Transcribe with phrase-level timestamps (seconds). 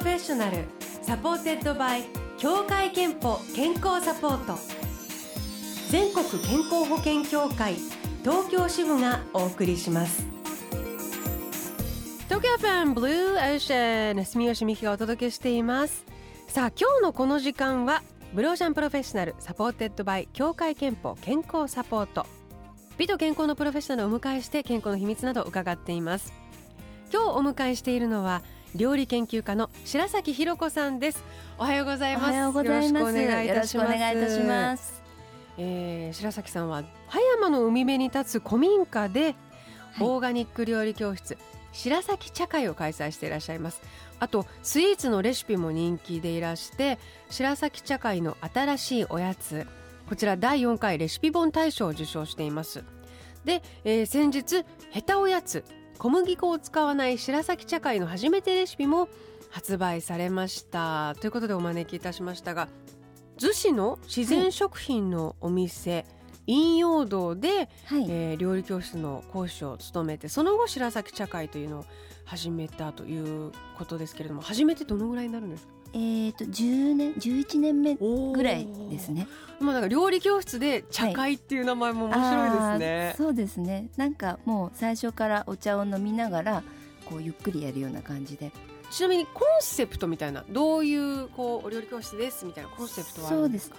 [0.00, 0.64] ロフェッショナル
[1.02, 2.04] supported by
[2.38, 4.58] 協会けんぽ健康サポート。
[5.90, 7.74] 全国健康保険協会
[8.22, 10.24] 東京支部がお送りします。
[12.28, 16.06] 東京 FMブルーオーシャン住吉美紀がお届けしています。
[16.48, 22.24] さあ今日のこの時間はブルーオーシャンプロフェッショナル supported by 協会けんぽ健康サポート。
[22.96, 26.32] 美と健康のプロフェッショナルをお迎えして健康の秘密などを伺っています。
[27.12, 28.40] 今日お迎えしているのは
[28.74, 31.24] 料理研究家の白崎ひろ子さんです。
[31.58, 32.36] おはようございます。
[32.36, 33.76] よろしくお願いいたします。
[33.76, 35.02] よろしくお願いいたします。
[35.58, 39.34] えー、白崎さんは葉山の海辺に立つ古民家で、
[39.92, 40.06] はい。
[40.06, 41.36] オーガニック料理教室
[41.72, 43.82] 白崎茶会を開催していらっしゃいます。
[44.20, 49.66] あとスイーツのレシピも人気でいらして白崎茶会の新しいおやつ
[50.08, 52.84] こちら第4回レシピ本大賞を受賞しています。
[53.44, 55.64] で、えー先日ヘタおやつ
[56.00, 59.10] 小麦粉を使わない白崎茶会の初めてレシピも
[59.50, 61.14] 発売されました。
[61.20, 62.68] ということでお招きいたしましたが
[63.38, 66.06] 逗子の自然食品のお店、
[66.46, 71.84] 陰陽道で、はい、えー料理教室の講師を務めてその後白崎茶会というのを
[72.24, 75.72] 始めたということですけれども始めてどのぐらいになるんですか？
[75.92, 79.26] えっ、と10年11年目ぐらいですね。
[79.58, 83.88] まあなんか料理教室で茶会っていう名前も面白いですあねー、そうですね。
[83.96, 86.62] なんかもう最初からお茶を飲みながら
[87.06, 88.50] こうゆっくりやるような感じで。
[88.90, 93.76] ちなみにコンセプトみたいなどういうこうお料理教室ですみたいなコンセプトはあるんですか？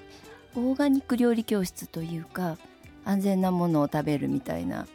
[0.56, 2.58] オーガニック料理教室というか
[3.04, 4.88] 安全なものを食べるみたいな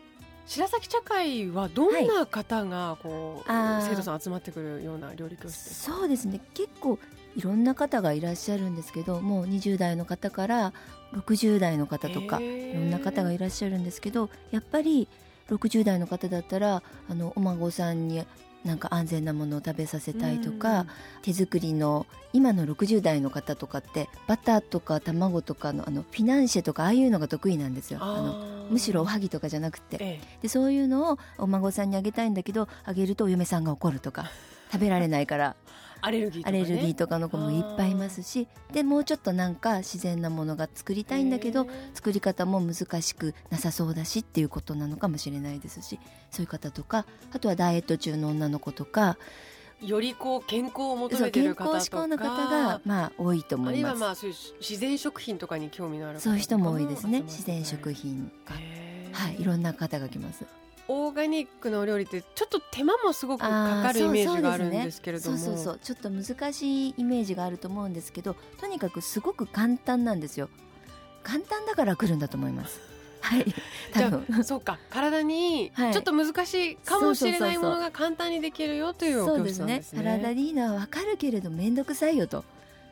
[0.46, 3.88] 白崎茶会はどんな方がこう、あー。
[3.90, 5.96] 生徒さん集まってくるような料理教室ですか？
[5.96, 6.40] そうですね。
[6.54, 6.98] 結構
[7.34, 10.72] いろんな方がいらっしゃるんですけどもう20代の方から
[11.14, 15.06] 60代の方とかいろんな方がいらっしゃるんですけどやっぱり
[15.50, 18.24] 60代の方だったらあのお孫さんに
[18.66, 20.86] なんか安全なものを食べさせたいとか、
[21.22, 28.00] 手作りの今の60代の方とかってバターとか卵とかのあのフィナンシェとかああいうのが得意なんですよ。
[28.02, 29.96] あのむしろおはぎとかじゃなくて。
[30.00, 30.20] え。
[30.42, 34.30] でそういうのをお孫さんにあげたいんだけどあげるとお嫁さんが怒るとか
[34.72, 35.56] 食べられないから
[35.96, 45.98] えアレルギーとか、アね、レルギーとかの子もいっぱいいますしでもうちょっとなんか自然なものが作りたいんだけど作り方も難しくなさそうだしっていうことなのかもしれないですし
[46.30, 49.18] そういう方とかあとはダイエット中の女の子とか
[49.82, 51.76] よりこう健康を求めてる方とか。
[51.76, 53.92] 康志向の方がまあ多いと思いいます。
[53.94, 57.20] はまあそういう自然食品とかに興味のある方そういう人も多いですね。
[57.22, 58.54] 自然食品が
[59.12, 60.46] はいいろんな方が来ます。
[60.88, 63.48] オーガニックのお料理ってちょっと手間もすごくか
[63.82, 65.36] かるイメージがあるんですけれども。
[65.36, 65.78] そうそうそう。
[65.82, 70.48] ちょっと難しいイメージがあると思うんですけどとにかくすごく簡単なんですよ。
[71.22, 72.80] 簡単だから来るんだと思います。
[73.20, 73.44] はい。
[73.92, 74.78] じゃあそうか。
[74.90, 75.92] 体にはい。
[75.92, 79.64] ちょっと難しいかもしれないそうそうそうそうものが簡単にできるよというお教そうですね。
[79.64, 82.44] 室なんですね体にいいのはわかるけれど面倒くさいよと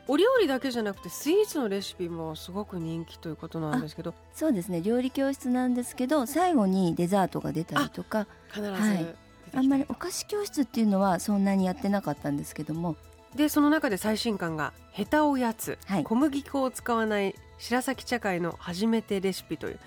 [0.07, 4.13] お料理だけじゃなくてスイーツのレシピもすごく人気ということなんですけど。
[4.33, 4.81] そうですね。
[4.81, 8.27] 料理教室なんですけど最後にデザートが出たりとか。
[8.49, 9.15] 必ずはい。
[9.53, 12.95] あんまりお菓子教室っていうのはそんなにやってなかったんですけども。
[13.35, 16.03] でその中で最新刊が「ヘタおやつ、はい。
[16.03, 19.79] 小麦粉を使わない白崎茶会の初めてレシピ」という。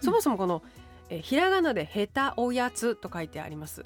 [0.00, 0.62] そもそもこの、
[1.10, 3.84] えひらがなで「ヘタおやつ」と書いてあります、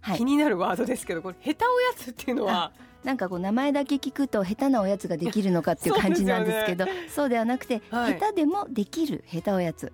[0.00, 0.18] はい。
[0.18, 2.72] 気になるワードですけどこれ「ヘタおやつ」っていうのは
[3.04, 8.18] なんかこう名前だけ聞くと下手なおやつができるのかっていう感じなんですけどそうではなくて、はい。
[8.18, 9.92] 下手でもできる下手おやつ。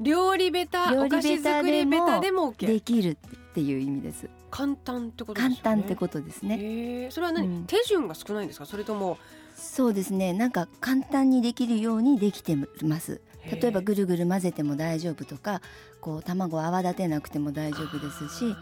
[0.00, 4.28] 料理ベタ料理ベタでもでも OK できるっていう意味です。
[4.50, 5.56] 簡単ってことですよね。
[5.62, 6.58] 簡単ってことですね。
[6.60, 7.10] へー。
[7.10, 7.64] それは何、うん。
[7.64, 8.66] 手順が少ないんですか？
[8.66, 9.18] それとも。
[9.56, 10.32] そうですね。
[10.32, 13.20] なんか簡単にできるようにできてます。
[13.50, 15.62] 例えばぐるぐる混ぜても大丈夫とか
[16.00, 18.54] こう卵を泡立てなくても大丈夫ですし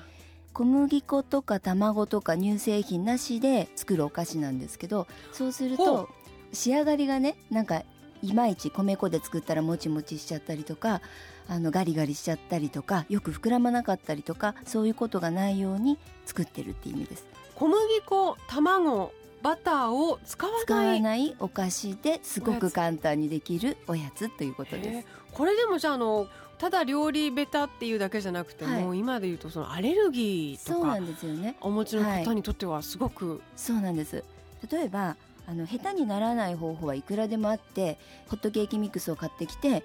[0.56, 6.08] 小麦粉とか卵とか乳製品なしで作るお菓子なんですけどそうするほと
[6.50, 7.82] 仕上がりがねなんか
[8.22, 11.02] いまいち米粉で作ったらもちもちしちゃったりとか
[11.46, 17.26] あのガリガリしちゃったりとかよく膨らまなかったりとかそういうことがないように作ってるって意味です。
[17.54, 19.12] 小麦粉卵
[19.42, 25.06] バターを使わないお菓子ですごく簡単にできるおやつということです。
[25.32, 26.26] これでもじゃああの
[26.58, 28.82] ただ料理ベタっていうだけじゃなくて、はい。
[28.82, 31.56] もう今で言うとそのアレルギーとかそうなんですよね。
[31.60, 34.24] お持ちの方にとってはすごく、そうなんです。
[34.70, 35.16] 例えば
[35.46, 37.98] あの下手にならない方法はいくらでもあって
[38.28, 39.84] ホットケーキミックスを買ってきて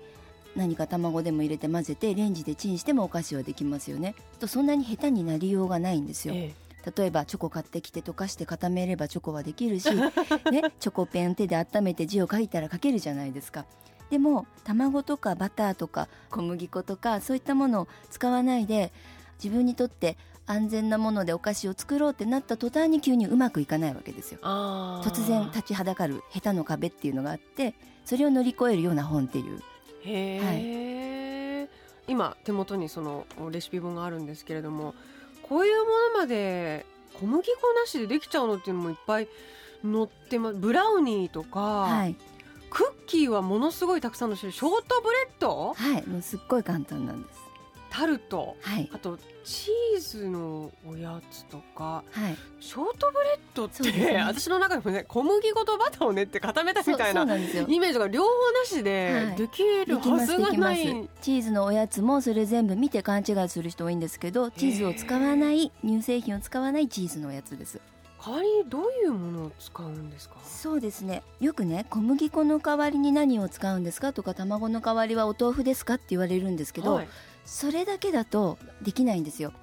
[0.56, 4.16] 何か卵でも入れて混ぜてレンジでチンしてもお菓子はできますよね。
[4.40, 6.34] とそんなに下手になりようがないんですよ。
[6.36, 6.54] え。
[6.98, 9.90] 例えばチョコ買ってきて溶かして固めればチョコはできるし、
[10.52, 13.66] ね、チョコペン手で温めて字を書いたら書けるじゃないですか
[14.12, 18.92] でも卵とかバターとか小麦粉とかそういったものを使わないで
[19.42, 24.40] 自分にとって安全なものでお菓子を作ろうってなった途端に急にうまくいかないわけですよ。
[24.42, 27.74] 突然立ちはだかる下手の壁っていうのがあって
[28.04, 29.62] それを乗り越えるような本っていう。
[30.04, 34.94] へえ、はい、今手元にそのレシピ本があるんですけれども
[35.42, 35.86] こういうも
[36.16, 39.30] のまで小麦粉なしでできちゃうのっていうのもいっぱい
[39.84, 42.16] 載ってますブラウニーとか、はい、
[43.12, 44.54] キーはものすごいたくさんの種類。
[44.54, 45.74] ショートブレッド？
[45.74, 47.42] はいもうすっごい簡単なんです。
[47.90, 67.82] タルト、はい、あとチーズのおやつとか、はい、ショートブレッドって、ね、私の中でもね小麦粉とバターを練って固めたみたいなイメージが両方なしでできるはずがない、はい、チーズのおやつもそれ全部見て勘違いする人多いんですけどチーズを使わない乳製品を使わないチーズのおやつです
[68.24, 70.36] 代わりにどういうものを使うんですか？
[70.46, 71.24] そうですね。
[71.40, 77.08] よくね小麦粉の代わりに何を使うんですかとか卵の代わりはお豆腐ですかって言われるんですけど、はい、
[77.46, 79.54] それだけだとできないんですよ。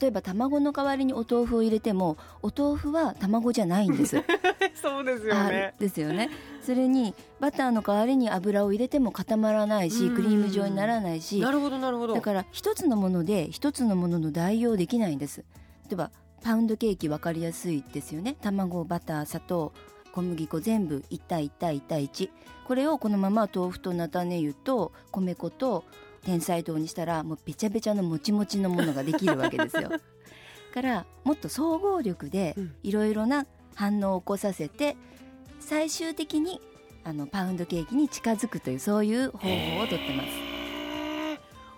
[0.00, 4.16] 例えば卵の代わりにお豆腐を入れてもお豆腐は卵じゃないんです。
[4.74, 5.74] そうですよね。
[5.78, 6.30] ですよね。
[6.62, 11.40] それにバターの代わりに油を入れても固まらないしクリーム状にならないし。
[11.40, 12.14] なるほどなるほど。
[12.14, 15.44] だから一つのもので一つのものの代用できないんです。
[15.88, 16.10] 例えば
[16.44, 19.72] パウンドケーキ分かりやすいですよね卵バター砂糖
[20.12, 22.30] 小麦粉全部1対1対1対1
[22.66, 25.84] これをこのまま豆腐と菜種油と米粉と
[26.22, 29.90] 天才糖にしたらもうべちゃべちゃのもちもちのものができるわけですよ。
[30.72, 34.96] からもっと総合力でいろいろな反応を起こさせて
[35.60, 36.60] 最終的に
[37.04, 40.43] あのパウンドケーキに近づくというそういう方法をとってます。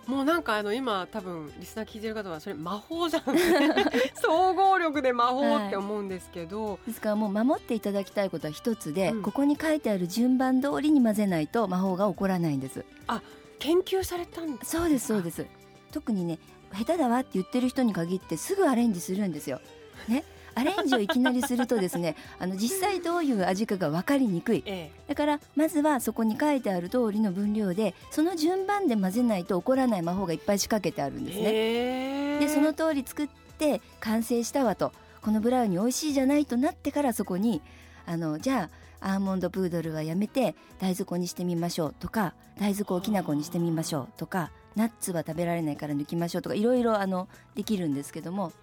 [0.07, 3.23] もうなんかあの今多分リスナー聞いてる方はそれ魔法じゃん。
[4.15, 12.85] 総合力で魔法って思うんですけど、はい、ですからもう守っていただきたいことは一つで、うん、ここに書いてある順番通りに混ぜないと魔法が起こらないんです。
[13.07, 13.21] あ
[13.59, 15.45] 研究されたんですそうですそうです。
[15.91, 16.39] 特にね
[16.73, 19.59] 下手だわって言ってる人に限ってすぐアレンジするんですよ。
[20.07, 20.23] ね？
[20.57, 32.39] アレンジをいきなりするとですね あの実際どういう味かが分かりにくい、ええ、だからまずはそこに書いてある通りの分量でその順番で混ぜないと起こらない魔法がいっぱい仕掛けてあるんですね。
[32.39, 33.27] でその通り作っ
[33.57, 34.91] て完成したわと。
[35.21, 37.61] このブラウニー美味しいじゃないとなってからそこに
[38.05, 38.69] あのじゃ
[39.01, 48.53] あアーモンドプードルはやめて大豆粉にしてみましょうとか大豆粉をきな粉にしてみましょうとかナッツは食べられないから抜きましょうとかいろいろあのできるんですけども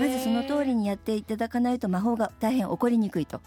[0.00, 3.40] まずその通りにやっていただかないと魔法が大変起こりにくいと。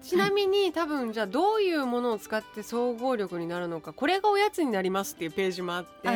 [0.00, 6.08] ちなみに、はい、多分じゃあどういうものを使って総合力になるのかこれがおやつになりますっていうページもあって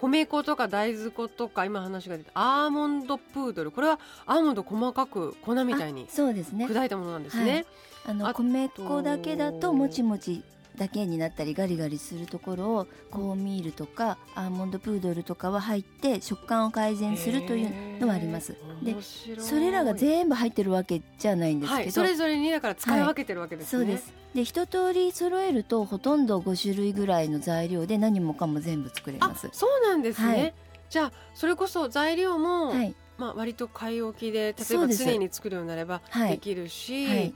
[0.00, 3.70] 米粉とか大豆粉とか今話が出たアーモンドプードル。
[3.70, 7.64] これはアーモンド細かく粉みたいに砕いたものなんですね。
[8.06, 10.42] あの米粉だけだともちもち
[10.78, 18.56] だけになったりガリガリするところをコーンミールとかアーモンドプードルとかは入って食感を改善するというのはあります。
[18.82, 18.96] で
[19.38, 23.84] それらが全部入ってるわけじゃないんですけど、はい、それぞれにだから使い分けてるわけですね。
[23.84, 29.48] はい、そうですで一通り揃えるとほとんど5種類ぐらいの材料で何もかも全部作れます。
[29.52, 30.54] そうなんですね、はい、
[30.90, 37.34] じゃあそれこそ材料も、はいまあ、割と買い置きで例えば常に作るようになればできるし。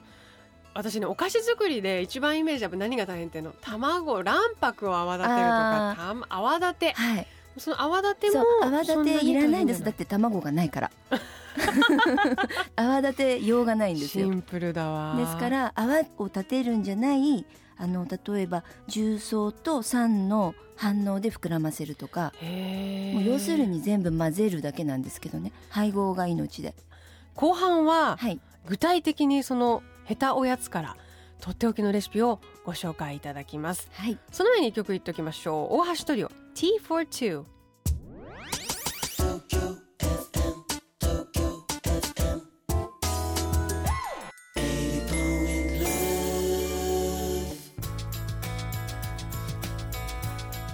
[0.75, 3.55] 私ねお菓子作りで一番イメージは何が大変っていうの。
[3.61, 7.27] 卵卵白を泡立てるとか泡立て、はい、
[7.59, 10.91] その泡立ても泡立ていらないんですだって卵がないから。
[12.77, 14.27] 泡立て用がないんですよ。
[14.27, 15.17] シンプルだわ。
[15.17, 17.45] ですから泡を立てるんじゃない
[17.77, 22.33] あの例えば重曹と酸の反応で膨らませるとか。
[22.41, 25.53] もう要するに全部混ぜるだけなんですけどね。
[25.69, 26.75] 配合が命で。
[27.35, 30.97] 後半は、はい、具体的にその下手おやつから
[31.41, 35.81] とっておきのレシピをご紹介いただきます、はい、その前に一曲言っておきましょう。
[35.81, 36.31] 大橋トリオ。
[36.55, 37.45] T42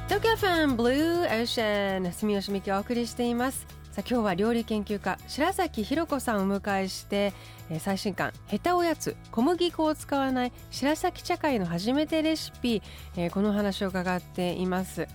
[0.09, 7.33] 東京ファンブルーエーシャン住吉美希お送りしていますさ今日は料理研究家白崎ひ子さんをお迎えして、
[7.69, 12.81] え、最新刊「へたおやつ小麦粉を使わない白崎茶会の初めてレシピ」
[13.19, 15.09] え、この話を伺っています。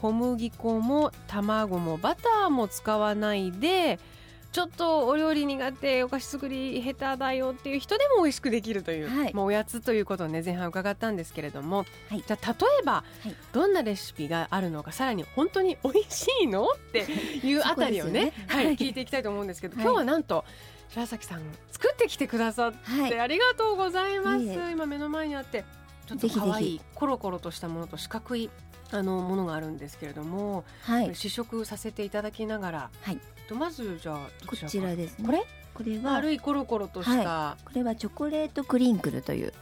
[0.00, 3.98] 小麦粉も卵もバターも使わないで
[4.52, 17.06] ちょっとお料理苦手お菓子作り下手だよっていう人でも美味しくできるという、はい、まあ、おやつということをね前半伺ったんですけれども、はい、じゃあ例えば、はい、どんなレシピがあるのかさらに本当に美味しいのって
[17.46, 20.44] いうあたりをねね、はい、聞いていきたいと思うんですけど、今日はなんと
[20.90, 21.40] 白崎さん
[21.70, 22.72] 作ってきてくださっ
[23.08, 25.64] てありがとうございます、今目の前にあって
[26.06, 28.50] ちょっと可愛いコロコロとしたものと四角い
[28.98, 31.14] あのものがあるんですけれども、はい。
[31.14, 33.18] 試食させていただきながら、はい。
[33.48, 35.26] とまずじゃあどこちらですね。
[35.26, 35.44] これ？
[35.74, 37.56] これは丸いコロコロとした。
[37.64, 39.52] これはチョコレートクリンクルという。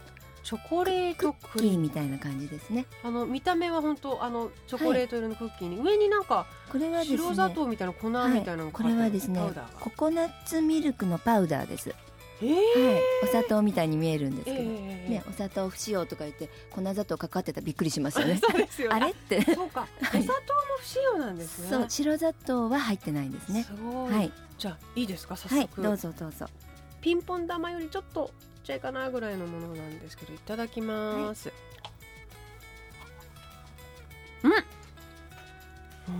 [0.42, 2.86] チョコレートクキリーみたいな感じですね。
[3.04, 7.04] あの見た目は本当あのチョコレート色のクッキーに、上になんかこれはね。
[7.04, 9.40] 白砂糖みたいな粉みたいなのがこかかってるれはですね
[9.78, 11.94] ココナッツミルクのパウダーです、
[12.42, 12.50] えー。
[12.94, 18.38] はい、お砂糖みたいに見えるんですけど、えーね、お砂糖不使用とか言って粉砂糖かかってたらびっくりしますよね。
[18.42, 18.96] そうですよね。
[18.96, 19.42] あれって。
[19.54, 20.20] そうか、 はい。
[20.20, 21.68] お砂糖も不使用なんですね。
[21.68, 23.64] そう白砂糖は入ってないんですね。
[23.64, 25.36] すごい、はい、じゃあいいですか？
[25.36, 26.46] 早はい、速、どうぞどうぞ。
[27.00, 31.50] ピンポン玉よりちょっとちっちゃいかなぐらいのものなんですけどいただきます、
[34.42, 34.52] うん。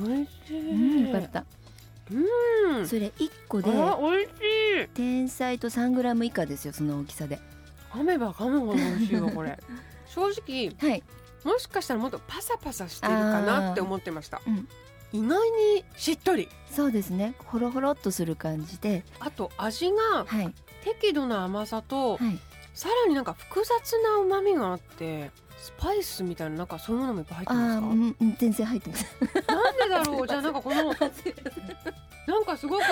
[0.07, 0.71] 美味しい。
[0.71, 1.45] うんよかった
[2.13, 2.87] うん。
[2.89, 4.29] それ1個であ美味し
[4.85, 4.89] い。
[4.95, 7.39] 天才と3グラム以下ですよその大きさで。
[7.93, 9.59] 噛めば噛むほど美味しいわこれ。
[10.07, 11.03] 正直はい。
[11.45, 14.69] もしかしたらもっとパサパサしてるかなって思ってました、うん。
[15.13, 16.49] 意外にしっとり。
[16.71, 17.35] そうですね。
[17.39, 19.05] ほろほろっとする感じで。
[19.21, 20.55] あと味がはい。
[20.85, 22.39] 適度な甘さと、はい。
[22.75, 27.87] さらになんか複雑な旨味があってスパイスみたいななんかそういうものもいっぱい入ってあますか？
[27.87, 29.07] ーうんうん全然入ってます。
[29.49, 30.27] なんでだろう？
[30.29, 32.83] じゃあなんかこのなんかすごく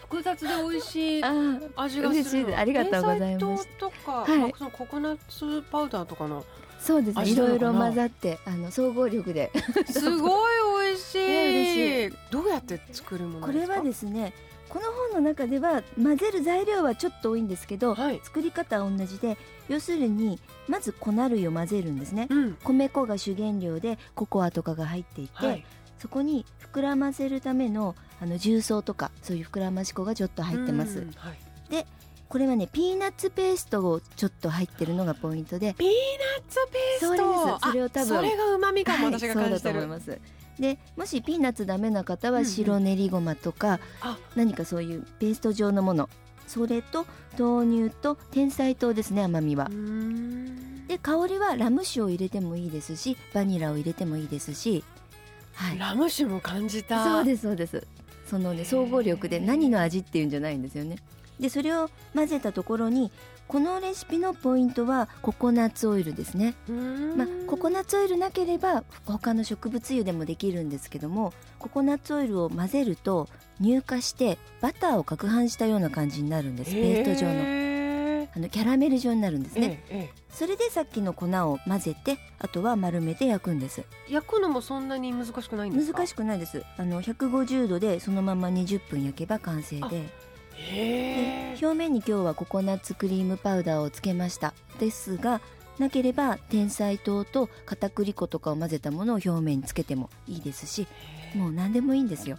[0.00, 2.20] 複雑で美味しいあー味がする。
[2.20, 2.58] 嬉しいです。
[2.58, 3.46] ありがとうございます。
[3.46, 4.38] 天才糖とか、はい。
[4.38, 6.44] まあそのココナッツパウダーとかの
[6.78, 7.16] そうです。
[7.16, 9.50] ねい味なのかなろいろ混ざってあの総合力で。
[9.90, 10.48] すご
[10.84, 11.18] い美味しい。
[11.26, 13.68] ね嬉どうやって作るものですか？
[13.68, 14.32] これはですね
[14.70, 18.20] この本の中では混ぜる材料はちょっと多いんですけど、はい。
[18.22, 19.36] 作り方は同じで
[19.68, 22.28] 要するにまず粉類を混ぜるんですね。
[22.30, 22.56] うん。
[22.62, 25.66] 米粉が主原料でココアとかが入っていて、はい。
[25.98, 31.00] そこに膨らませるためのあの重曹とかそういう膨らまし粉がちょっと入ってます。
[31.00, 31.12] うん。
[31.16, 31.38] はい。
[32.28, 35.74] これはねピーナッツペーストをちょっと入ってるのがポイントで。
[35.74, 36.64] ピーナッツ
[37.00, 37.16] ペースト。
[37.16, 37.70] そうです。
[37.70, 42.42] それを多分あそれが旨味かもはい私が感じてそうだとる、思いますでもしピーナッツダメな方うんうん。
[42.42, 44.18] は白練りごまとか、あ。
[44.36, 46.08] 何かそういうペースト状のもの。
[46.46, 47.06] それと
[47.38, 49.70] 豆乳と天才糖ですね甘みは。
[50.86, 54.84] で香りはラム酒を入れてもいいですしバニラを入れてもいいですし。
[55.54, 55.78] はい。
[55.78, 57.04] ラム酒も感じた。
[57.04, 57.86] そうですそうです。
[58.26, 60.96] そのね総合力で何の味っていうんじゃないんですよね。
[61.40, 63.10] でそれを混ぜたところに
[63.50, 66.54] このレシピのポイントはココナッツオイルですね。
[67.16, 73.28] まあ、ココナッツオイルなければ他の植物油でもできるんですけどもココナッツオイルを混ぜると
[73.60, 76.70] 乳化してバターを攪拌したような感じになるんです。
[76.70, 77.32] ペースト状の。
[77.34, 83.80] へあのキャラメル状になるんですーね、ええそれでさっきの粉を混ぜてあとは丸めて焼くんです。
[83.80, 85.98] ええ焼くのもそんなに難しくないんですか？
[85.98, 86.62] 難しくないです。
[86.76, 90.08] あの150度でそのまま20分焼けば完成で
[91.60, 94.54] 表面に今日はココナッツクリームパウダーをつけました。
[94.78, 95.40] ですが
[95.78, 100.86] なければ天才糖と片栗粉とかを混ぜたものを表面につけてもいいですし
[101.34, 102.38] もう何でもいいんですよ。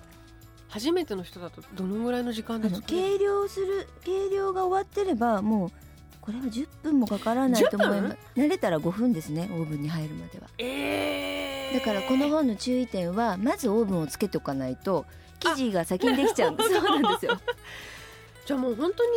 [0.70, 5.72] 初めての人だとどのぐらいの時間で作計量する計量が終わってればもう
[6.22, 8.18] これは10分もかからないと思います。
[8.36, 10.48] 慣れたら5分ですねオーブンに入るまでは。
[10.60, 15.06] ええだからこの本の注意点はまずオーブンをつけておかないと
[15.40, 17.40] 生地が先にできちゃうそうなんですよ
[18.46, 19.12] じゃあもう本当に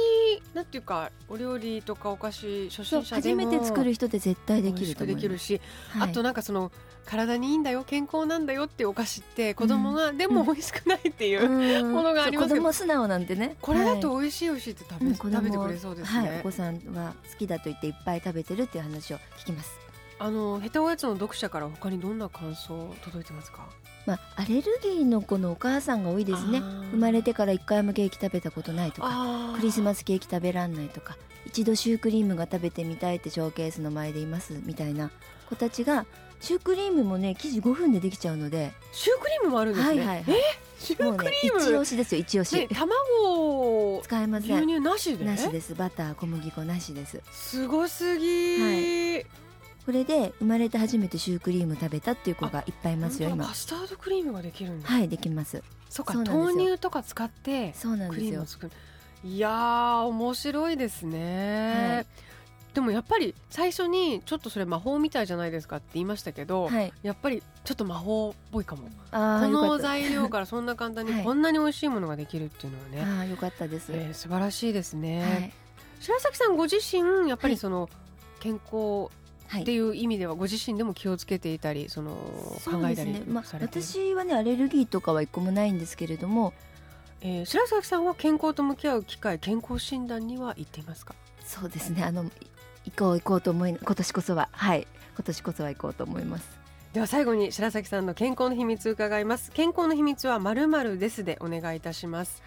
[0.52, 6.10] なんていうかお料理とかお菓子初心者でも初めて作る人で絶対できるとできるし、はい。
[6.10, 6.70] あとなんかその
[7.06, 11.92] 体にいいんだよ健康なんだよっていうお菓子って子供が、でも美味しくないっていう、うん。
[11.92, 13.56] ものがありますけど子供素直なんでね。
[13.60, 15.34] これだはいと美味しい美味しいって食べ,、うん子供。
[15.34, 19.78] 食べてくれそうですね、はい、お子さんは好きだと言っていっぱい食べてるっていう話を聞きます。
[20.18, 23.66] あの下手おやつの読者から他にどんな感想届いてますか？
[24.06, 26.60] まあアレルギーの子のお母さんが多いですね。
[26.90, 35.10] 生まれてから一回もケーキ食べたことないとかクリスマスケーキ食べらんないとか一度シュークリームが食べてみたいってショーケースの前でいますみたいな
[35.48, 36.06] 子たちが
[36.40, 38.72] シュークリームもね生地5分でできちゃうので。
[38.92, 40.36] シュークリームもあるんですね、はいはいはい。
[40.36, 40.42] え
[40.78, 44.56] シュークリーム、押しですよ一押し、ね、卵使えません。
[44.58, 45.24] 牛乳なしで？
[45.24, 45.74] なしです。
[45.74, 47.22] バター小麦粉なしです。
[47.30, 49.24] すごすぎ、は
[49.84, 53.46] これで生まれて初めてシュークリーム食べたっていう子がいっぱいいますよ今。
[53.46, 55.62] カスタードクリームができるんだ、はいできます。
[55.90, 58.30] そうか豆乳とか使ってそうなんクですよ。
[58.30, 58.72] リームを作る。
[59.24, 62.06] いやー面白いですね、はい。
[62.74, 66.92] でもやっぱり最初にちょっとそれ魔法みたいじゃないですかって言いましたけど、はい。
[67.02, 68.88] やっぱりちょっと魔法っぽいかも。
[69.12, 71.24] あこの材料からそんな簡単に はい。
[71.24, 75.52] こんなに美味しいものができるっていうのはね、ああよかったです、えー素晴らしいですね、はい。
[76.00, 77.88] 白崎さんご自身やっぱはいりその
[78.40, 79.23] 健康はい
[79.62, 82.12] っていう意味ではご自身でも気をつけていたりその
[82.64, 83.22] 考えたりね。
[83.26, 86.52] まあされている、私はねアレルギーとかは一個もないんですけれども。
[87.20, 91.14] えー白崎さんは健康と向き合う機会健康診断には行っていますか？
[91.44, 92.04] そうですね。
[92.04, 92.28] あのい
[92.90, 94.50] 行こう行こうと思い今年こそは。
[94.52, 94.86] はい。
[95.16, 96.48] 今年こそは行こうと思います。
[96.92, 99.50] では最後に白崎さんの健康の秘密伺います。
[99.52, 102.42] 健康の秘密はまるまるですでお願いいたします。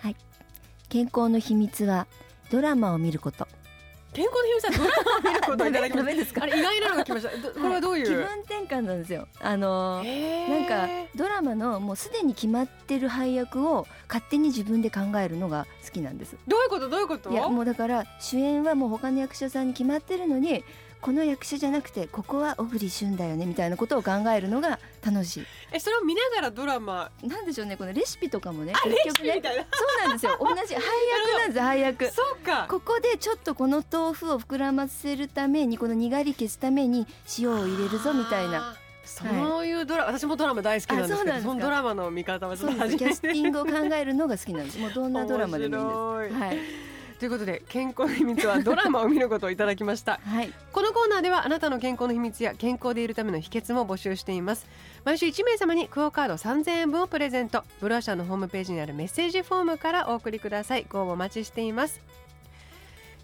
[0.90, 2.06] 健康の秘密は
[2.52, 3.48] ドラマを見ること
[4.18, 7.38] 健康の秘密はドラマを見ることをいただきました あれ意外なのが来ました。
[7.38, 9.28] どこれはどういう、気分転換なんですよ。
[9.40, 16.36] あのなんかドラマのもうすでに決まってる配役を勝手に自分で考えるのが好きなんです。
[16.48, 16.90] どういうこと？
[16.90, 17.30] どういうこと？
[17.30, 20.64] いやもうだから主演はもう他の役者さんに決まってるのに
[21.08, 27.12] この役者じゃなくてここは小栗旬だよねみたいなことを考えるのが楽しえそれを見ながらドラマ。
[27.24, 29.02] いなんでしょうねこのレシピとかもね結局ね。
[29.16, 29.64] シピみたいな。
[29.72, 30.38] そうなんですよ。
[30.38, 32.12] 同じ配役なんです配役。
[32.12, 32.68] そうか。
[32.70, 37.08] ここでちょっとこの豆腐を膨らませるためにこのにがり消すために
[37.40, 38.76] 塩を入れるぞみたいな。
[39.06, 44.78] そういうドラマ、私もドラマ大好きなんですけどあそのドラマの見方はちょっとキャスティングを考えるのが好きなんです。
[44.78, 46.42] もうどんなドラマでもいいんです。
[46.42, 46.58] はい、
[47.20, 50.20] ということで健康の秘密はドラマを見ることをいただきました。
[50.26, 54.68] はい、このコーナーではあなたの健康の秘密や健康でいるための秘訣も募集しています。
[55.04, 57.64] 毎週1名様にクオカード3000円分をプレゼント。
[57.82, 60.86] ブローシャーのホームページにあるメッセージフォームからお送りください。
[60.88, 62.02] ご応募お待ちしています。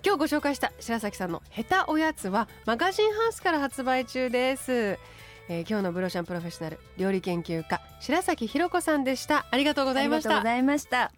[0.06, 4.98] 今日ご紹介した白崎さんの下手おやつはマガジンハウスから発売中です、
[5.48, 9.46] えー今日のブローシャンプロフェッショナル料理研究家白崎ひろ子さんでした。
[9.52, 10.30] ありがとうございました。
[10.30, 11.12] ありがとうございました。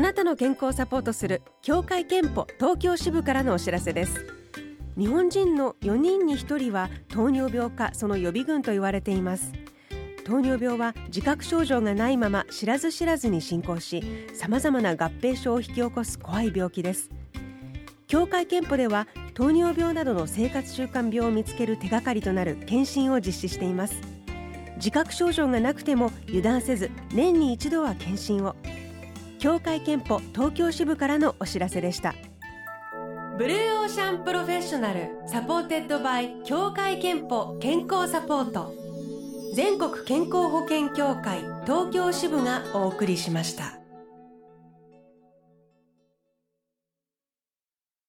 [0.00, 4.24] あなたの健康をサポートする協会憲法東京支部からのお知らせです。
[4.96, 9.52] 日本人の4人に1人は糖尿病かその予備軍と言われています。
[10.24, 14.02] 糖尿病は自覚症状がないまま知らず知らずに進行し
[14.32, 17.10] さまざまな合併症を引き起こす怖い病気です。
[18.06, 24.00] 協会憲法では糖尿病などの生活習慣病を見つける手がかりとなる検診を実施しています。
[24.76, 28.56] 自覚症状がなくても油断せず年に一度は検診を。
[29.40, 32.14] 協会けんぽ東京支部からのお知らせでした。
[33.38, 38.74] ブルーオーシャンプロフェッショナル supported by 協会けんぽ健康サポート。
[39.54, 43.79] 全国健康保険協会東京支部がお送りしました。